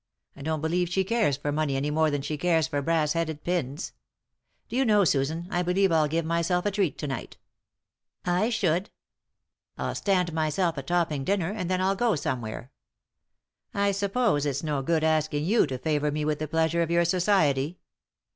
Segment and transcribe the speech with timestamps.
[0.35, 3.43] I don't believe she cares for money any more than she cares for brass headed
[3.43, 3.93] pins.
[4.67, 7.37] Do you know, Susan, I believe I'll give myself a treat to night."
[8.25, 8.89] "I should.""
[9.77, 12.71] I'll stand myself a topping dinner, and then I'll go somewhere.
[13.75, 17.05] I suppose it's no good asking you to favour me with the pleasure of your
[17.05, 17.77] society